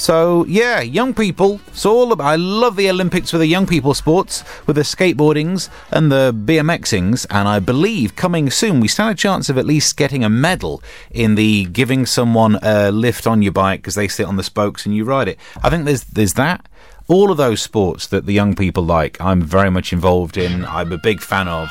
So 0.00 0.46
yeah, 0.46 0.80
young 0.80 1.12
people. 1.12 1.60
It's 1.66 1.84
all 1.84 2.10
about. 2.10 2.26
I 2.26 2.36
love 2.36 2.76
the 2.76 2.88
Olympics 2.88 3.30
for 3.30 3.36
the 3.36 3.46
young 3.46 3.66
people 3.66 3.92
sports, 3.92 4.42
with 4.66 4.76
the 4.76 4.82
skateboardings 4.82 5.68
and 5.90 6.10
the 6.10 6.32
BMXings, 6.34 7.26
and 7.28 7.46
I 7.46 7.58
believe 7.58 8.16
coming 8.16 8.48
soon 8.48 8.80
we 8.80 8.88
stand 8.88 9.10
a 9.10 9.14
chance 9.14 9.50
of 9.50 9.58
at 9.58 9.66
least 9.66 9.98
getting 9.98 10.24
a 10.24 10.30
medal 10.30 10.82
in 11.10 11.34
the 11.34 11.66
giving 11.66 12.06
someone 12.06 12.58
a 12.62 12.90
lift 12.90 13.26
on 13.26 13.42
your 13.42 13.52
bike 13.52 13.82
because 13.82 13.94
they 13.94 14.08
sit 14.08 14.24
on 14.24 14.36
the 14.36 14.42
spokes 14.42 14.86
and 14.86 14.96
you 14.96 15.04
ride 15.04 15.28
it. 15.28 15.38
I 15.62 15.68
think 15.68 15.84
there's 15.84 16.04
there's 16.04 16.32
that. 16.34 16.66
All 17.06 17.30
of 17.30 17.36
those 17.36 17.60
sports 17.60 18.06
that 18.06 18.24
the 18.24 18.32
young 18.32 18.54
people 18.54 18.82
like, 18.82 19.20
I'm 19.20 19.42
very 19.42 19.70
much 19.70 19.92
involved 19.92 20.38
in. 20.38 20.64
I'm 20.64 20.92
a 20.92 20.98
big 20.98 21.20
fan 21.20 21.46
of. 21.46 21.68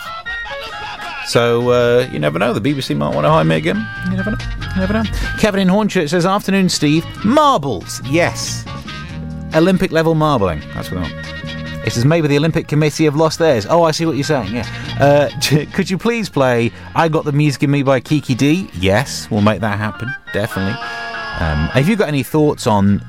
So 1.29 1.69
uh, 1.69 2.09
you 2.11 2.17
never 2.17 2.39
know. 2.39 2.53
The 2.53 2.73
BBC 2.73 2.97
might 2.97 3.13
want 3.13 3.25
to 3.25 3.29
hire 3.29 3.45
me 3.45 3.55
again. 3.55 3.87
You 4.09 4.17
never 4.17 4.31
know. 4.31 4.37
You 4.73 4.79
never 4.81 4.93
know. 4.93 5.03
Kevin 5.37 5.59
in 5.59 5.67
Hornchurch 5.67 6.09
says, 6.09 6.25
"Afternoon, 6.25 6.69
Steve. 6.69 7.05
Marbles, 7.23 8.01
yes. 8.09 8.65
Olympic 9.53 9.91
level 9.91 10.15
marbling. 10.15 10.61
That's 10.73 10.89
what 10.89 10.97
I 10.97 11.01
want." 11.03 11.85
It 11.85 11.93
says 11.93 12.03
maybe 12.03 12.27
the 12.27 12.37
Olympic 12.37 12.67
Committee 12.67 13.05
have 13.05 13.15
lost 13.15 13.37
theirs. 13.37 13.67
Oh, 13.69 13.83
I 13.83 13.91
see 13.91 14.07
what 14.07 14.15
you're 14.15 14.23
saying. 14.23 14.55
Yeah. 14.55 14.97
Uh, 14.99 15.29
could 15.73 15.87
you 15.87 15.99
please 15.99 16.29
play 16.29 16.71
"I 16.95 17.07
Got 17.09 17.25
the 17.25 17.31
Music 17.31 17.61
in 17.61 17.69
Me" 17.69 17.83
by 17.83 17.99
Kiki 17.99 18.33
Dee? 18.33 18.67
Yes, 18.73 19.29
we'll 19.29 19.41
make 19.41 19.61
that 19.61 19.77
happen. 19.77 20.09
Definitely. 20.33 20.73
Um, 20.73 21.67
have 21.69 21.87
you 21.87 21.95
got 21.95 22.07
any 22.07 22.23
thoughts 22.23 22.65
on 22.65 23.05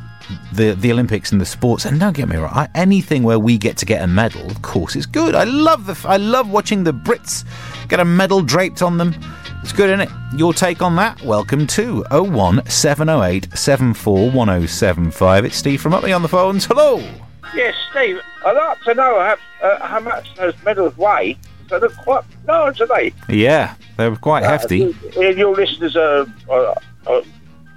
the 0.53 0.73
the 0.73 0.93
Olympics 0.93 1.33
and 1.33 1.41
the 1.41 1.47
sports? 1.47 1.85
And 1.85 1.99
don't 1.99 2.17
get 2.17 2.29
me 2.29 2.37
wrong, 2.37 2.53
I, 2.53 2.69
anything 2.75 3.23
where 3.23 3.39
we 3.39 3.59
get 3.59 3.77
to 3.79 3.87
get 3.87 4.03
a 4.03 4.07
medal, 4.07 4.51
of 4.51 4.63
course, 4.63 4.97
it's 4.97 5.07
good. 5.07 5.35
I 5.35 5.45
love 5.45 5.87
the 5.87 6.09
I 6.09 6.17
love 6.17 6.51
watching 6.51 6.85
the 6.85 6.93
Brits 6.93 7.45
get 7.89 8.01
a 8.01 8.05
medal 8.05 8.43
draped 8.43 8.83
on 8.83 8.99
them. 8.99 9.15
It's 9.63 9.73
good, 9.73 9.91
isn't 9.91 10.01
it? 10.01 10.11
Your 10.37 10.55
take 10.55 10.81
on 10.81 10.97
that? 10.97 11.21
Welcome 11.23 11.67
to 11.69 12.05
01 12.11 12.65
708 12.67 13.49
741075. 13.57 15.45
It's 15.45 15.57
Steve 15.57 15.81
from 15.83 15.93
Utley 15.93 16.13
on 16.13 16.23
the 16.23 16.29
phones. 16.29 16.65
Hello. 16.65 16.99
Yes, 17.55 17.75
Steve, 17.91 18.21
I'd 18.47 18.53
like 18.53 18.81
to 18.83 18.95
know 18.95 19.21
how, 19.21 19.37
uh, 19.67 19.87
how 19.87 20.01
much 20.01 20.35
those 20.37 20.55
medals 20.65 20.97
weigh. 20.97 21.37
So 21.69 21.79
they're 21.79 21.89
quite 21.89 22.25
large, 22.47 22.81
are 22.81 22.87
they? 22.87 23.13
Yeah, 23.29 23.75
they're 23.97 24.15
quite 24.17 24.45
hefty. 24.45 24.87
Uh, 25.17 25.21
and 25.21 25.39
your 25.39 25.55
listeners 25.55 25.97
are. 25.97 26.27
Uh, 26.49 26.75
uh, 27.07 27.23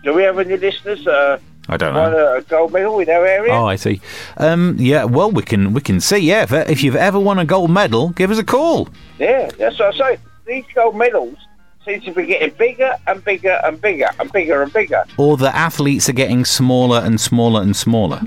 do 0.04 0.14
we 0.14 0.24
have 0.24 0.40
any 0.40 0.58
listeners? 0.58 1.06
Uh, 1.06 1.40
I 1.70 1.78
don't 1.78 1.94
know. 1.94 2.36
a 2.38 2.42
gold 2.42 2.74
medal 2.74 3.00
in 3.00 3.10
our 3.10 3.26
area? 3.26 3.54
Oh, 3.54 3.66
I 3.66 3.78
see. 3.78 4.02
Um, 4.38 4.76
yeah, 4.78 5.06
well, 5.06 5.32
we 5.32 5.44
can 5.44 5.74
we 5.74 5.82
can 5.82 6.02
see. 6.02 6.18
Yeah, 6.18 6.44
if, 6.44 6.52
if 6.52 6.84
you've 6.84 6.96
ever 6.96 7.20
won 7.20 7.40
a 7.40 7.46
gold 7.46 7.72
medal, 7.72 8.10
give 8.10 8.32
us 8.32 8.38
a 8.38 8.44
call. 8.44 8.90
Yeah, 9.18 9.50
that's 9.58 9.80
what 9.80 9.96
I 10.02 10.16
say. 10.16 10.20
These 10.46 10.66
gold 10.76 10.96
medals 10.96 11.38
seem 11.86 12.02
to 12.02 12.12
be 12.12 12.26
getting 12.26 12.54
bigger 12.58 12.94
and 13.08 13.24
bigger 13.24 13.60
and 13.64 13.80
bigger 13.82 14.10
and 14.20 14.32
bigger 14.32 14.62
and 14.62 14.74
bigger. 14.74 15.04
Or 15.18 15.38
the 15.38 15.56
athletes 15.56 16.10
are 16.10 16.14
getting 16.14 16.44
smaller 16.46 17.00
and 17.00 17.20
smaller 17.20 17.62
and 17.62 17.76
smaller. 17.76 18.22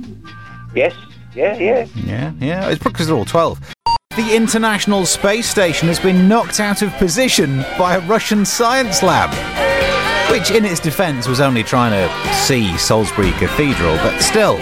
Yes, 0.75 0.95
yeah, 1.35 1.57
yeah. 1.59 1.87
Yeah, 1.95 2.33
yeah. 2.39 2.69
It's 2.71 2.83
because 2.83 3.07
they're 3.07 3.17
all 3.17 3.25
12. 3.25 3.75
The 4.17 4.35
International 4.35 5.05
Space 5.05 5.49
Station 5.49 5.89
has 5.89 6.01
been 6.01 6.27
knocked 6.27 6.59
out 6.59 6.81
of 6.81 6.91
position 6.95 7.65
by 7.79 7.97
a 7.97 8.01
Russian 8.01 8.47
science 8.47 9.03
lab. 9.03 9.66
Which, 10.31 10.51
in 10.51 10.65
its 10.65 10.81
defence, 10.81 11.27
was 11.29 11.41
only 11.41 11.63
trying 11.63 11.93
to 11.93 12.35
see 12.35 12.77
Salisbury 12.77 13.31
Cathedral, 13.33 13.97
but 13.97 14.21
still, 14.21 14.57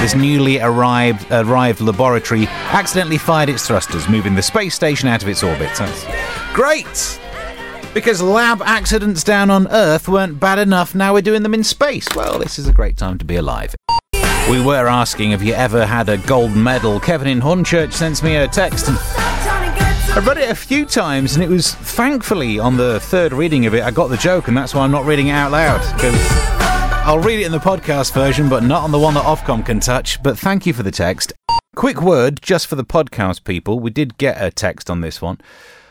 this 0.00 0.14
newly 0.14 0.58
arrived, 0.60 1.30
arrived 1.30 1.80
laboratory 1.80 2.46
accidentally 2.46 3.18
fired 3.18 3.48
its 3.48 3.66
thrusters, 3.66 4.08
moving 4.08 4.34
the 4.34 4.42
space 4.42 4.74
station 4.74 5.08
out 5.08 5.22
of 5.22 5.28
its 5.28 5.42
orbit. 5.42 5.70
That's 5.76 6.06
great! 6.54 7.20
Because 7.94 8.22
lab 8.22 8.62
accidents 8.62 9.22
down 9.22 9.50
on 9.50 9.68
Earth 9.68 10.08
weren't 10.08 10.40
bad 10.40 10.58
enough, 10.58 10.94
now 10.94 11.12
we're 11.12 11.20
doing 11.20 11.42
them 11.42 11.52
in 11.52 11.62
space. 11.62 12.08
Well, 12.16 12.38
this 12.38 12.58
is 12.58 12.66
a 12.66 12.72
great 12.72 12.96
time 12.96 13.18
to 13.18 13.24
be 13.24 13.36
alive. 13.36 13.74
We 14.50 14.60
were 14.60 14.88
asking, 14.88 15.32
have 15.32 15.42
you 15.42 15.52
ever 15.52 15.84
had 15.84 16.08
a 16.08 16.16
gold 16.18 16.56
medal? 16.56 16.98
Kevin 16.98 17.28
in 17.28 17.40
Hornchurch 17.40 17.92
sends 17.92 18.22
me 18.22 18.36
a 18.36 18.48
text 18.48 18.88
and 18.88 18.98
I 20.14 20.18
read 20.18 20.36
it 20.36 20.50
a 20.50 20.54
few 20.54 20.84
times, 20.84 21.34
and 21.34 21.42
it 21.42 21.48
was 21.48 21.74
thankfully 21.74 22.58
on 22.58 22.76
the 22.76 23.00
third 23.00 23.32
reading 23.32 23.64
of 23.64 23.74
it, 23.74 23.82
I 23.82 23.90
got 23.90 24.08
the 24.08 24.18
joke, 24.18 24.46
and 24.46 24.54
that's 24.54 24.74
why 24.74 24.82
I'm 24.82 24.90
not 24.90 25.06
reading 25.06 25.28
it 25.28 25.32
out 25.32 25.52
loud. 25.52 25.80
Because 25.94 26.14
I'll 27.06 27.18
read 27.18 27.40
it 27.40 27.46
in 27.46 27.52
the 27.52 27.56
podcast 27.56 28.12
version, 28.12 28.50
but 28.50 28.62
not 28.62 28.82
on 28.82 28.90
the 28.92 28.98
one 28.98 29.14
that 29.14 29.24
Ofcom 29.24 29.64
can 29.64 29.80
touch. 29.80 30.22
But 30.22 30.38
thank 30.38 30.66
you 30.66 30.74
for 30.74 30.82
the 30.82 30.90
text. 30.90 31.32
Quick 31.76 32.02
word 32.02 32.42
just 32.42 32.66
for 32.66 32.76
the 32.76 32.84
podcast 32.84 33.44
people. 33.44 33.80
We 33.80 33.88
did 33.88 34.18
get 34.18 34.36
a 34.38 34.50
text 34.50 34.90
on 34.90 35.00
this 35.00 35.22
one. 35.22 35.40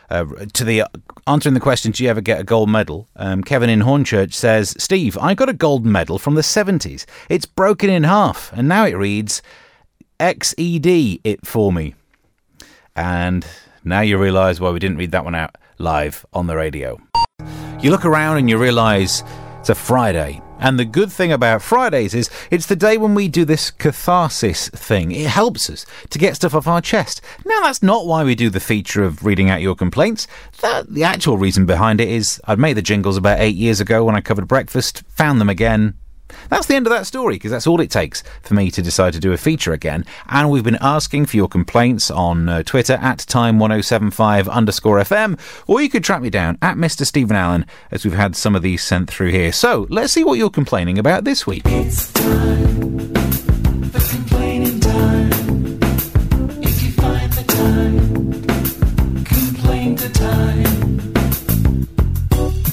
Uh, 0.08 0.26
to 0.52 0.62
the 0.62 0.84
answering 1.26 1.54
the 1.54 1.60
question, 1.60 1.90
do 1.90 2.04
you 2.04 2.08
ever 2.08 2.20
get 2.20 2.38
a 2.38 2.44
gold 2.44 2.70
medal? 2.70 3.08
Um, 3.16 3.42
Kevin 3.42 3.70
in 3.70 3.80
Hornchurch 3.80 4.34
says, 4.34 4.76
Steve, 4.78 5.18
I 5.18 5.34
got 5.34 5.48
a 5.48 5.52
gold 5.52 5.84
medal 5.84 6.20
from 6.20 6.36
the 6.36 6.42
70s. 6.42 7.06
It's 7.28 7.46
broken 7.46 7.90
in 7.90 8.04
half, 8.04 8.52
and 8.52 8.68
now 8.68 8.86
it 8.86 8.92
reads 8.92 9.42
XED 10.20 11.20
it 11.24 11.44
for 11.44 11.72
me. 11.72 11.96
And 12.94 13.44
now 13.84 14.00
you 14.00 14.18
realise 14.18 14.60
why 14.60 14.70
we 14.70 14.78
didn't 14.78 14.98
read 14.98 15.12
that 15.12 15.24
one 15.24 15.34
out 15.34 15.56
live 15.78 16.24
on 16.32 16.46
the 16.46 16.56
radio. 16.56 17.00
You 17.80 17.90
look 17.90 18.04
around 18.04 18.38
and 18.38 18.48
you 18.48 18.58
realise 18.58 19.22
it's 19.58 19.70
a 19.70 19.74
Friday. 19.74 20.40
And 20.58 20.78
the 20.78 20.84
good 20.84 21.10
thing 21.10 21.32
about 21.32 21.60
Fridays 21.60 22.14
is 22.14 22.30
it's 22.52 22.66
the 22.66 22.76
day 22.76 22.96
when 22.96 23.16
we 23.16 23.26
do 23.26 23.44
this 23.44 23.72
catharsis 23.72 24.68
thing. 24.68 25.10
It 25.10 25.26
helps 25.26 25.68
us 25.68 25.84
to 26.10 26.18
get 26.20 26.36
stuff 26.36 26.54
off 26.54 26.68
our 26.68 26.80
chest. 26.80 27.20
Now, 27.44 27.60
that's 27.62 27.82
not 27.82 28.06
why 28.06 28.22
we 28.22 28.36
do 28.36 28.48
the 28.48 28.60
feature 28.60 29.02
of 29.02 29.24
reading 29.24 29.50
out 29.50 29.60
your 29.60 29.74
complaints. 29.74 30.28
That, 30.60 30.88
the 30.88 31.02
actual 31.02 31.36
reason 31.36 31.66
behind 31.66 32.00
it 32.00 32.08
is 32.08 32.40
I'd 32.44 32.60
made 32.60 32.76
the 32.76 32.82
jingles 32.82 33.16
about 33.16 33.40
eight 33.40 33.56
years 33.56 33.80
ago 33.80 34.04
when 34.04 34.14
I 34.14 34.20
covered 34.20 34.46
breakfast, 34.46 35.02
found 35.08 35.40
them 35.40 35.48
again, 35.48 35.98
that's 36.48 36.66
the 36.66 36.74
end 36.74 36.86
of 36.86 36.92
that 36.92 37.06
story 37.06 37.34
because 37.34 37.50
that's 37.50 37.66
all 37.66 37.80
it 37.80 37.90
takes 37.90 38.22
for 38.42 38.54
me 38.54 38.70
to 38.70 38.82
decide 38.82 39.12
to 39.14 39.20
do 39.20 39.32
a 39.32 39.36
feature 39.36 39.72
again. 39.72 40.04
And 40.28 40.50
we've 40.50 40.64
been 40.64 40.78
asking 40.80 41.26
for 41.26 41.36
your 41.36 41.48
complaints 41.48 42.10
on 42.10 42.48
uh, 42.48 42.62
Twitter 42.62 42.94
at 42.94 43.18
time1075 43.18 44.50
underscore 44.50 44.98
FM, 44.98 45.38
or 45.66 45.80
you 45.80 45.88
could 45.88 46.04
track 46.04 46.22
me 46.22 46.30
down 46.30 46.58
at 46.62 46.76
Mr. 46.76 47.06
Stephen 47.06 47.36
Allen 47.36 47.66
as 47.90 48.04
we've 48.04 48.14
had 48.14 48.36
some 48.36 48.54
of 48.54 48.62
these 48.62 48.82
sent 48.82 49.10
through 49.10 49.30
here. 49.30 49.52
So 49.52 49.86
let's 49.90 50.12
see 50.12 50.24
what 50.24 50.38
you're 50.38 50.50
complaining 50.50 50.98
about 50.98 51.24
this 51.24 51.46
week. 51.46 51.62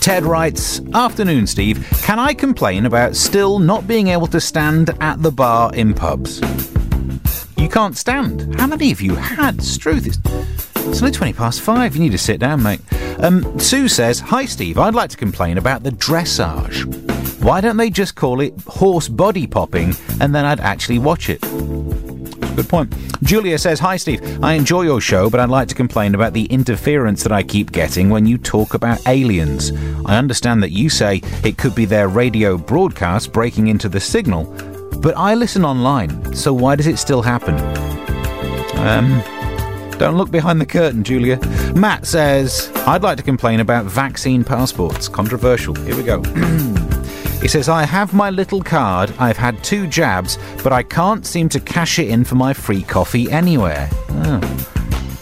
Ted 0.10 0.26
writes, 0.26 0.82
Afternoon, 0.96 1.46
Steve. 1.46 1.88
Can 2.02 2.18
I 2.18 2.34
complain 2.34 2.88
about 2.88 3.16
still 3.16 3.60
not 3.60 3.86
being 3.86 4.08
able 4.08 4.26
to 4.26 4.42
stand 4.42 4.90
at 5.00 5.22
the 5.22 5.32
bar 5.32 5.72
in 5.76 5.94
pubs? 5.94 6.42
You 7.58 7.70
can't 7.70 7.96
stand. 7.96 8.56
How 8.60 8.66
many 8.66 8.92
of 8.92 9.02
you 9.02 9.14
had? 9.14 9.62
Struth, 9.62 10.08
it's, 10.08 10.18
it's 10.88 11.04
only 11.04 11.12
20 11.12 11.34
past 11.34 11.62
five. 11.62 11.96
You 11.96 12.02
need 12.02 12.12
to 12.14 12.18
sit 12.18 12.40
down, 12.40 12.64
mate. 12.64 12.82
Um, 13.20 13.60
Sue 13.60 13.88
says, 13.88 14.20
Hi, 14.20 14.46
Steve. 14.46 14.80
I'd 14.80 14.96
like 14.96 15.12
to 15.12 15.18
complain 15.18 15.60
about 15.60 15.84
the 15.84 15.92
dressage. 15.92 16.92
Why 17.44 17.62
don't 17.62 17.78
they 17.78 17.92
just 17.92 18.16
call 18.16 18.42
it 18.42 18.60
horse 18.62 19.08
body 19.08 19.46
popping 19.46 19.94
and 20.20 20.34
then 20.34 20.44
I'd 20.44 20.60
actually 20.60 20.98
watch 20.98 21.30
it? 21.30 21.40
Good 22.60 22.68
point. 22.68 22.94
Julia 23.24 23.58
says, 23.58 23.80
Hi, 23.80 23.96
Steve. 23.96 24.44
I 24.44 24.52
enjoy 24.52 24.82
your 24.82 25.00
show, 25.00 25.30
but 25.30 25.40
I'd 25.40 25.48
like 25.48 25.70
to 25.70 25.76
complain 25.76 26.14
about 26.14 26.34
the 26.34 26.44
interference 26.48 27.24
that 27.24 27.32
I 27.32 27.42
keep 27.42 27.72
getting 27.72 28.10
when 28.10 28.26
you 28.26 28.38
talk 28.38 28.74
about 28.74 29.00
aliens. 29.08 29.72
I 30.06 30.18
understand 30.18 30.62
that 30.64 30.72
you 30.72 30.90
say 30.90 31.22
it 31.46 31.58
could 31.58 31.74
be 31.74 31.86
their 31.86 32.10
radio 32.10 32.58
broadcast 32.58 33.32
breaking 33.32 33.68
into 33.68 33.88
the 33.88 34.02
signal, 34.02 34.44
but 35.02 35.16
I 35.16 35.36
listen 35.36 35.64
online, 35.64 36.36
so 36.36 36.52
why 36.52 36.76
does 36.76 36.88
it 36.88 37.00
still 37.00 37.22
happen? 37.22 37.56
Um. 38.78 39.24
Don't 39.98 40.18
look 40.18 40.32
behind 40.32 40.60
the 40.60 40.66
curtain, 40.66 41.04
Julia. 41.04 41.40
Matt 41.76 42.06
says, 42.08 42.70
I'd 42.88 43.04
like 43.04 43.16
to 43.18 43.24
complain 43.24 43.62
about 43.62 43.86
vaccine 43.86 44.44
passports. 44.44 45.08
Controversial. 45.08 45.76
Here 45.76 45.96
we 45.96 46.04
go. 46.04 46.22
He 47.42 47.48
says, 47.48 47.70
I 47.70 47.84
have 47.84 48.14
my 48.14 48.30
little 48.30 48.62
card. 48.62 49.14
I've 49.18 49.38
had 49.38 49.64
two 49.64 49.88
jabs, 49.88 50.38
but 50.62 50.74
I 50.74 50.84
can't 50.84 51.26
seem 51.26 51.48
to 51.50 51.60
cash 51.60 51.98
it 51.98 52.10
in 52.10 52.26
for 52.26 52.36
my 52.36 52.54
free 52.54 52.84
coffee 52.84 53.32
anywhere. 53.32 53.90
Oh. 54.10 54.68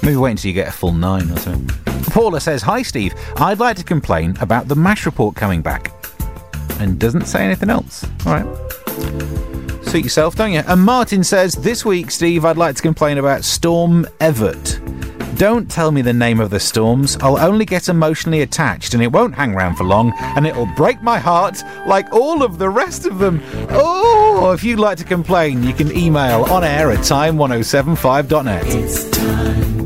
Maybe 0.02 0.16
wait 0.16 0.32
until 0.32 0.50
you 0.50 0.54
get 0.54 0.68
a 0.68 0.72
full 0.72 0.94
nine 0.94 1.30
or 1.30 1.38
something. 1.38 1.68
Paula 2.12 2.42
says, 2.42 2.64
Hi, 2.64 2.82
Steve. 2.82 3.14
I'd 3.36 3.60
like 3.60 3.78
to 3.78 3.84
complain 3.84 4.36
about 4.42 4.68
the 4.68 4.76
MASH 4.76 5.06
report 5.06 5.36
coming 5.36 5.62
back. 5.62 5.92
And 6.80 7.00
doesn't 7.00 7.26
say 7.26 7.44
anything 7.44 7.70
else. 7.70 8.06
All 8.26 8.34
right. 8.34 9.86
Suit 9.86 10.04
yourself, 10.04 10.36
don't 10.36 10.52
you? 10.52 10.64
And 10.68 10.82
Martin 10.82 11.24
says, 11.24 11.54
This 11.54 11.86
week, 11.86 12.10
Steve, 12.10 12.46
I'd 12.46 12.58
like 12.58 12.76
to 12.78 12.82
complain 12.82 13.20
about 13.20 13.44
Storm 13.44 14.08
Evert. 14.20 14.80
Don't 15.38 15.70
tell 15.70 15.92
me 15.92 16.02
the 16.02 16.14
name 16.14 16.40
of 16.40 16.50
the 16.50 16.60
storms. 16.60 17.16
I'll 17.22 17.38
only 17.38 17.64
get 17.64 17.90
emotionally 17.90 18.42
attached 18.42 18.96
and 18.96 19.04
it 19.04 19.12
won't 19.12 19.36
hang 19.36 19.54
around 19.54 19.76
for 19.76 19.84
long 19.84 20.12
and 20.18 20.48
it'll 20.48 20.66
break 20.76 21.00
my 21.04 21.20
heart 21.20 21.62
like 21.86 22.12
all 22.12 22.42
of 22.42 22.58
the 22.58 22.70
rest 22.70 23.06
of 23.06 23.20
them. 23.20 23.44
Oh, 23.70 24.52
if 24.52 24.64
you'd 24.64 24.80
like 24.80 24.98
to 24.98 25.04
complain, 25.04 25.62
you 25.62 25.74
can 25.74 25.96
email 25.96 26.46
on 26.46 26.64
air 26.64 26.90
at 26.90 27.02
time1075.net. 27.02 29.77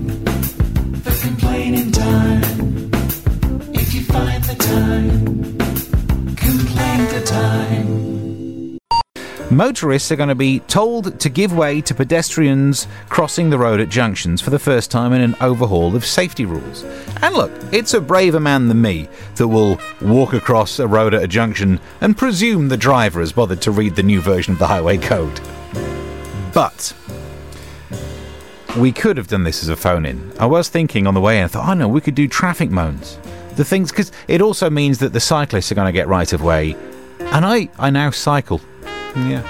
Motorists 9.61 10.11
are 10.11 10.15
going 10.15 10.27
to 10.27 10.33
be 10.33 10.59
told 10.61 11.19
to 11.19 11.29
give 11.29 11.55
way 11.55 11.81
to 11.81 11.93
pedestrians 11.93 12.87
crossing 13.09 13.51
the 13.51 13.59
road 13.59 13.79
at 13.79 13.89
junctions 13.89 14.41
for 14.41 14.49
the 14.49 14.57
first 14.57 14.89
time 14.89 15.13
in 15.13 15.21
an 15.21 15.35
overhaul 15.39 15.95
of 15.95 16.03
safety 16.03 16.45
rules. 16.45 16.83
And 17.21 17.35
look, 17.35 17.51
it's 17.71 17.93
a 17.93 18.01
braver 18.01 18.39
man 18.39 18.69
than 18.69 18.81
me 18.81 19.07
that 19.35 19.47
will 19.47 19.79
walk 20.01 20.33
across 20.33 20.79
a 20.79 20.87
road 20.87 21.13
at 21.13 21.21
a 21.21 21.27
junction 21.27 21.79
and 22.01 22.17
presume 22.17 22.69
the 22.69 22.75
driver 22.75 23.19
has 23.19 23.33
bothered 23.33 23.61
to 23.61 23.69
read 23.69 23.95
the 23.95 24.01
new 24.01 24.19
version 24.19 24.53
of 24.53 24.57
the 24.57 24.65
highway 24.65 24.97
code. 24.97 25.39
But 26.55 26.95
we 28.79 28.91
could 28.91 29.17
have 29.17 29.27
done 29.27 29.43
this 29.43 29.61
as 29.61 29.69
a 29.69 29.75
phone 29.75 30.07
in. 30.07 30.33
I 30.39 30.47
was 30.47 30.69
thinking 30.69 31.05
on 31.05 31.13
the 31.13 31.21
way 31.21 31.37
in, 31.37 31.43
I 31.43 31.47
thought, 31.49 31.69
oh 31.69 31.75
no, 31.75 31.87
we 31.87 32.01
could 32.01 32.15
do 32.15 32.27
traffic 32.27 32.71
moans. 32.71 33.19
The 33.57 33.63
things, 33.63 33.91
because 33.91 34.11
it 34.27 34.41
also 34.41 34.71
means 34.71 34.97
that 34.97 35.13
the 35.13 35.19
cyclists 35.19 35.71
are 35.71 35.75
going 35.75 35.85
to 35.85 35.91
get 35.91 36.07
right 36.07 36.33
of 36.33 36.41
way. 36.41 36.75
And 37.19 37.45
I, 37.45 37.69
I 37.77 37.91
now 37.91 38.09
cycle. 38.09 38.59
Yeah. 39.15 39.43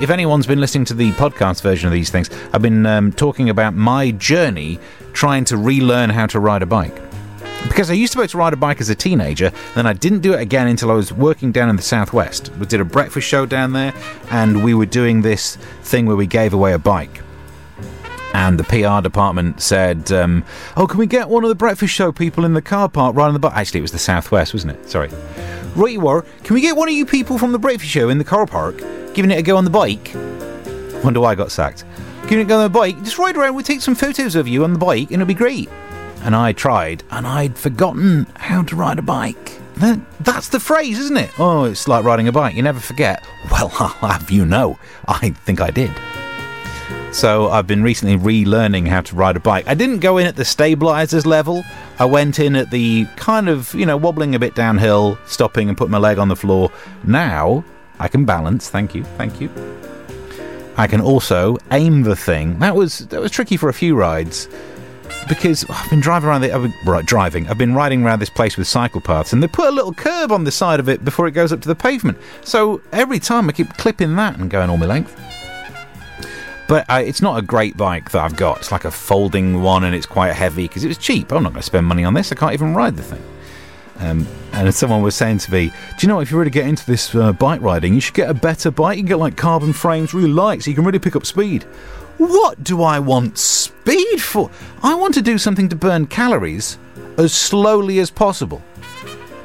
If 0.00 0.10
anyone's 0.10 0.46
been 0.46 0.60
listening 0.60 0.84
to 0.86 0.94
the 0.94 1.12
podcast 1.12 1.62
version 1.62 1.86
of 1.86 1.92
these 1.92 2.10
things, 2.10 2.30
I've 2.52 2.62
been 2.62 2.86
um, 2.86 3.12
talking 3.12 3.50
about 3.50 3.74
my 3.74 4.10
journey 4.12 4.78
trying 5.12 5.44
to 5.46 5.56
relearn 5.56 6.10
how 6.10 6.26
to 6.26 6.40
ride 6.40 6.62
a 6.62 6.66
bike. 6.66 6.98
Because 7.68 7.90
I 7.90 7.94
used 7.94 8.12
to 8.14 8.18
be 8.18 8.22
able 8.22 8.30
to 8.30 8.38
ride 8.38 8.52
a 8.52 8.56
bike 8.56 8.80
as 8.80 8.88
a 8.88 8.94
teenager, 8.94 9.52
then 9.74 9.86
I 9.86 9.92
didn't 9.92 10.20
do 10.20 10.32
it 10.32 10.40
again 10.40 10.66
until 10.66 10.90
I 10.90 10.94
was 10.94 11.12
working 11.12 11.52
down 11.52 11.68
in 11.68 11.76
the 11.76 11.82
southwest. 11.82 12.50
We 12.58 12.66
did 12.66 12.80
a 12.80 12.84
breakfast 12.84 13.28
show 13.28 13.46
down 13.46 13.72
there, 13.72 13.94
and 14.30 14.64
we 14.64 14.74
were 14.74 14.86
doing 14.86 15.22
this 15.22 15.56
thing 15.82 16.06
where 16.06 16.16
we 16.16 16.26
gave 16.26 16.52
away 16.52 16.72
a 16.72 16.78
bike. 16.78 17.20
And 18.34 18.58
the 18.58 18.64
PR 18.64 19.02
department 19.02 19.60
said, 19.60 20.10
um, 20.10 20.42
"Oh, 20.76 20.86
can 20.86 20.98
we 20.98 21.06
get 21.06 21.28
one 21.28 21.44
of 21.44 21.48
the 21.50 21.54
breakfast 21.54 21.94
show 21.94 22.10
people 22.12 22.44
in 22.44 22.54
the 22.54 22.62
car 22.62 22.88
park 22.88 23.14
riding 23.14 23.34
the 23.34 23.38
bike?" 23.38 23.54
Actually, 23.54 23.78
it 23.78 23.82
was 23.82 23.92
the 23.92 23.98
southwest, 23.98 24.54
wasn't 24.54 24.72
it? 24.72 24.90
Sorry. 24.90 25.10
Right, 25.74 25.92
you 25.92 26.06
are. 26.06 26.22
Can 26.44 26.54
we 26.54 26.60
get 26.60 26.76
one 26.76 26.88
of 26.88 26.94
you 26.94 27.06
people 27.06 27.38
from 27.38 27.52
the 27.52 27.58
breakfast 27.58 27.90
show 27.90 28.10
in 28.10 28.18
the 28.18 28.24
car 28.24 28.46
park 28.46 28.78
giving 29.14 29.30
it 29.30 29.38
a 29.38 29.42
go 29.42 29.56
on 29.56 29.64
the 29.64 29.70
bike? 29.70 30.12
Wonder 31.02 31.20
why 31.20 31.32
I 31.32 31.34
got 31.34 31.50
sacked. 31.50 31.84
Giving 32.22 32.40
it 32.40 32.42
a 32.42 32.44
go 32.44 32.58
on 32.58 32.64
the 32.64 32.68
bike. 32.68 33.02
Just 33.02 33.18
ride 33.18 33.36
around. 33.36 33.54
We'll 33.54 33.64
take 33.64 33.80
some 33.80 33.94
photos 33.94 34.36
of 34.36 34.46
you 34.46 34.64
on 34.64 34.72
the 34.74 34.78
bike, 34.78 35.10
and 35.10 35.14
it'll 35.22 35.26
be 35.26 35.34
great. 35.34 35.70
And 36.22 36.36
I 36.36 36.52
tried, 36.52 37.02
and 37.10 37.26
I'd 37.26 37.56
forgotten 37.56 38.26
how 38.36 38.62
to 38.62 38.76
ride 38.76 38.98
a 38.98 39.02
bike. 39.02 39.58
That, 39.76 39.98
that's 40.20 40.48
the 40.48 40.60
phrase, 40.60 40.98
isn't 40.98 41.16
it? 41.16 41.30
Oh, 41.40 41.64
it's 41.64 41.88
like 41.88 42.04
riding 42.04 42.28
a 42.28 42.32
bike. 42.32 42.54
You 42.54 42.62
never 42.62 42.80
forget. 42.80 43.26
Well, 43.50 43.72
I'll 43.80 44.08
have 44.08 44.30
you 44.30 44.46
know, 44.46 44.78
I 45.08 45.30
think 45.30 45.60
I 45.60 45.70
did. 45.70 45.90
So 47.12 47.50
I've 47.50 47.66
been 47.66 47.82
recently 47.82 48.16
relearning 48.16 48.88
how 48.88 49.02
to 49.02 49.14
ride 49.14 49.36
a 49.36 49.40
bike. 49.40 49.68
I 49.68 49.74
didn't 49.74 50.00
go 50.00 50.16
in 50.16 50.26
at 50.26 50.36
the 50.36 50.46
stabilizers 50.46 51.26
level. 51.26 51.62
I 51.98 52.06
went 52.06 52.38
in 52.38 52.56
at 52.56 52.70
the 52.70 53.04
kind 53.16 53.50
of, 53.50 53.72
you 53.74 53.84
know, 53.84 53.98
wobbling 53.98 54.34
a 54.34 54.38
bit 54.38 54.54
downhill, 54.54 55.18
stopping 55.26 55.68
and 55.68 55.76
putting 55.76 55.92
my 55.92 55.98
leg 55.98 56.18
on 56.18 56.28
the 56.28 56.36
floor. 56.36 56.72
Now 57.04 57.64
I 58.00 58.08
can 58.08 58.24
balance. 58.24 58.70
Thank 58.70 58.94
you. 58.94 59.04
Thank 59.04 59.42
you. 59.42 59.50
I 60.78 60.86
can 60.86 61.02
also 61.02 61.58
aim 61.70 62.02
the 62.02 62.16
thing. 62.16 62.58
That 62.60 62.74
was 62.74 63.00
that 63.08 63.20
was 63.20 63.30
tricky 63.30 63.58
for 63.58 63.68
a 63.68 63.74
few 63.74 63.94
rides 63.94 64.48
because 65.28 65.66
I've 65.68 65.90
been 65.90 66.00
driving 66.00 66.30
around 66.30 66.40
the 66.40 66.52
I've 66.52 66.62
been, 66.62 67.04
driving. 67.04 67.46
I've 67.46 67.58
been 67.58 67.74
riding 67.74 68.02
around 68.04 68.20
this 68.20 68.30
place 68.30 68.56
with 68.56 68.66
cycle 68.66 69.02
paths, 69.02 69.34
and 69.34 69.42
they 69.42 69.48
put 69.48 69.68
a 69.68 69.70
little 69.70 69.92
curb 69.92 70.32
on 70.32 70.44
the 70.44 70.50
side 70.50 70.80
of 70.80 70.88
it 70.88 71.04
before 71.04 71.26
it 71.28 71.32
goes 71.32 71.52
up 71.52 71.60
to 71.60 71.68
the 71.68 71.74
pavement. 71.74 72.16
So 72.42 72.80
every 72.90 73.18
time 73.18 73.50
I 73.50 73.52
keep 73.52 73.68
clipping 73.76 74.16
that 74.16 74.38
and 74.38 74.50
going 74.50 74.70
all 74.70 74.78
my 74.78 74.86
length. 74.86 75.14
But 76.72 76.88
uh, 76.88 77.02
it's 77.04 77.20
not 77.20 77.38
a 77.38 77.42
great 77.42 77.76
bike 77.76 78.12
that 78.12 78.22
I've 78.22 78.34
got. 78.34 78.56
It's 78.60 78.72
like 78.72 78.86
a 78.86 78.90
folding 78.90 79.60
one, 79.60 79.84
and 79.84 79.94
it's 79.94 80.06
quite 80.06 80.32
heavy 80.32 80.68
because 80.68 80.84
it 80.84 80.88
was 80.88 80.96
cheap. 80.96 81.30
I'm 81.30 81.42
not 81.42 81.52
going 81.52 81.60
to 81.60 81.66
spend 81.66 81.86
money 81.86 82.02
on 82.02 82.14
this. 82.14 82.32
I 82.32 82.34
can't 82.34 82.54
even 82.54 82.74
ride 82.74 82.96
the 82.96 83.02
thing. 83.02 83.22
Um, 83.98 84.26
and 84.54 84.74
someone 84.74 85.02
was 85.02 85.14
saying 85.14 85.36
to 85.40 85.52
me, 85.52 85.66
"Do 85.66 85.74
you 86.00 86.08
know 86.08 86.20
if 86.20 86.30
you 86.30 86.38
really 86.38 86.50
get 86.50 86.66
into 86.66 86.86
this 86.86 87.14
uh, 87.14 87.34
bike 87.34 87.60
riding, 87.60 87.92
you 87.92 88.00
should 88.00 88.14
get 88.14 88.30
a 88.30 88.32
better 88.32 88.70
bike. 88.70 88.96
You 88.96 89.02
can 89.02 89.08
get 89.08 89.18
like 89.18 89.36
carbon 89.36 89.74
frames, 89.74 90.14
really 90.14 90.30
light, 90.30 90.62
so 90.62 90.70
you 90.70 90.74
can 90.74 90.86
really 90.86 90.98
pick 90.98 91.14
up 91.14 91.26
speed." 91.26 91.64
What 92.16 92.64
do 92.64 92.82
I 92.82 93.00
want 93.00 93.36
speed 93.36 94.22
for? 94.22 94.50
I 94.82 94.94
want 94.94 95.12
to 95.12 95.20
do 95.20 95.36
something 95.36 95.68
to 95.68 95.76
burn 95.76 96.06
calories 96.06 96.78
as 97.18 97.34
slowly 97.34 97.98
as 97.98 98.10
possible. 98.10 98.62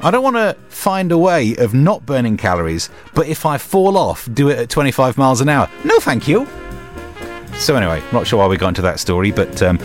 I 0.00 0.10
don't 0.10 0.22
want 0.22 0.36
to 0.36 0.56
find 0.70 1.12
a 1.12 1.18
way 1.18 1.56
of 1.56 1.74
not 1.74 2.06
burning 2.06 2.38
calories, 2.38 2.88
but 3.12 3.26
if 3.26 3.44
I 3.44 3.58
fall 3.58 3.98
off, 3.98 4.26
do 4.32 4.48
it 4.48 4.58
at 4.58 4.70
25 4.70 5.18
miles 5.18 5.42
an 5.42 5.50
hour. 5.50 5.68
No, 5.84 5.98
thank 6.00 6.26
you. 6.26 6.48
So, 7.58 7.76
anyway, 7.76 8.02
not 8.12 8.26
sure 8.26 8.38
why 8.38 8.46
we 8.46 8.56
got 8.56 8.68
into 8.68 8.82
that 8.82 9.00
story, 9.00 9.32
but 9.32 9.60
um, 9.62 9.78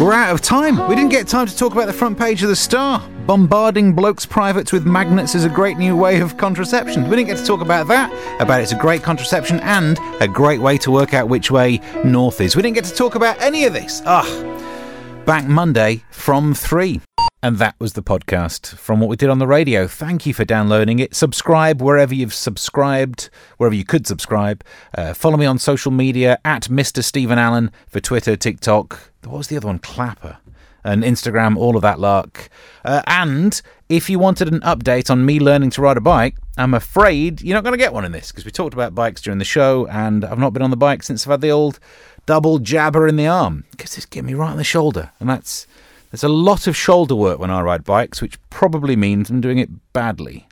we're 0.00 0.14
out 0.14 0.32
of 0.32 0.40
time. 0.40 0.88
We 0.88 0.96
didn't 0.96 1.10
get 1.10 1.28
time 1.28 1.46
to 1.46 1.56
talk 1.56 1.72
about 1.72 1.86
the 1.86 1.92
front 1.92 2.18
page 2.18 2.42
of 2.42 2.48
the 2.48 2.56
Star. 2.56 3.06
Bombarding 3.26 3.92
blokes' 3.92 4.26
privates 4.26 4.72
with 4.72 4.84
magnets 4.84 5.34
is 5.34 5.44
a 5.44 5.48
great 5.48 5.76
new 5.76 5.96
way 5.96 6.20
of 6.20 6.36
contraception. 6.36 7.04
We 7.04 7.16
didn't 7.16 7.28
get 7.28 7.36
to 7.36 7.44
talk 7.44 7.60
about 7.60 7.86
that, 7.88 8.10
about 8.40 8.62
it's 8.62 8.72
a 8.72 8.78
great 8.78 9.02
contraception 9.02 9.60
and 9.60 9.98
a 10.20 10.26
great 10.26 10.60
way 10.60 10.78
to 10.78 10.90
work 10.90 11.14
out 11.14 11.28
which 11.28 11.50
way 11.50 11.80
north 12.04 12.40
is. 12.40 12.56
We 12.56 12.62
didn't 12.62 12.74
get 12.74 12.84
to 12.86 12.94
talk 12.94 13.14
about 13.14 13.40
any 13.40 13.64
of 13.64 13.74
this. 13.74 14.02
Ugh. 14.06 15.24
Back 15.24 15.46
Monday 15.46 16.02
from 16.10 16.54
3. 16.54 17.00
And 17.44 17.58
that 17.58 17.74
was 17.80 17.94
the 17.94 18.04
podcast 18.04 18.76
from 18.76 19.00
what 19.00 19.10
we 19.10 19.16
did 19.16 19.28
on 19.28 19.40
the 19.40 19.48
radio. 19.48 19.88
Thank 19.88 20.26
you 20.26 20.32
for 20.32 20.44
downloading 20.44 21.00
it. 21.00 21.12
Subscribe 21.12 21.82
wherever 21.82 22.14
you've 22.14 22.32
subscribed, 22.32 23.30
wherever 23.56 23.74
you 23.74 23.84
could 23.84 24.06
subscribe. 24.06 24.62
Uh, 24.96 25.12
follow 25.12 25.36
me 25.36 25.44
on 25.44 25.58
social 25.58 25.90
media 25.90 26.38
at 26.44 26.68
Mr. 26.68 27.02
Stephen 27.02 27.40
Allen 27.40 27.72
for 27.88 27.98
Twitter, 27.98 28.36
TikTok. 28.36 29.10
What 29.24 29.38
was 29.38 29.48
the 29.48 29.56
other 29.56 29.66
one? 29.66 29.80
Clapper. 29.80 30.38
And 30.84 31.02
Instagram, 31.02 31.56
all 31.56 31.74
of 31.74 31.82
that 31.82 31.98
lark. 31.98 32.48
Uh, 32.84 33.02
and 33.08 33.60
if 33.88 34.08
you 34.08 34.20
wanted 34.20 34.46
an 34.52 34.60
update 34.60 35.10
on 35.10 35.26
me 35.26 35.40
learning 35.40 35.70
to 35.70 35.82
ride 35.82 35.96
a 35.96 36.00
bike, 36.00 36.36
I'm 36.56 36.74
afraid 36.74 37.42
you're 37.42 37.56
not 37.56 37.64
going 37.64 37.74
to 37.74 37.78
get 37.78 37.92
one 37.92 38.04
in 38.04 38.12
this 38.12 38.30
because 38.30 38.44
we 38.44 38.52
talked 38.52 38.74
about 38.74 38.94
bikes 38.94 39.20
during 39.20 39.38
the 39.38 39.44
show, 39.44 39.88
and 39.88 40.24
I've 40.24 40.38
not 40.38 40.52
been 40.52 40.62
on 40.62 40.70
the 40.70 40.76
bike 40.76 41.02
since 41.02 41.26
I've 41.26 41.32
had 41.32 41.40
the 41.40 41.50
old 41.50 41.80
double 42.24 42.60
jabber 42.60 43.08
in 43.08 43.16
the 43.16 43.26
arm 43.26 43.64
because 43.72 43.96
it's 43.96 44.06
getting 44.06 44.28
me 44.28 44.34
right 44.34 44.50
on 44.50 44.58
the 44.58 44.64
shoulder, 44.64 45.10
and 45.18 45.28
that's 45.28 45.66
there's 46.12 46.22
a 46.22 46.28
lot 46.28 46.66
of 46.66 46.76
shoulder 46.76 47.16
work 47.16 47.38
when 47.38 47.50
I 47.50 47.62
ride 47.62 47.84
bikes, 47.84 48.20
which 48.20 48.38
probably 48.50 48.96
means 48.96 49.30
I'm 49.30 49.40
doing 49.40 49.58
it 49.58 49.70
badly. 49.94 50.46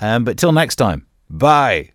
Um, 0.00 0.24
but 0.24 0.36
till 0.36 0.52
next 0.52 0.76
time, 0.76 1.06
bye. 1.30 1.93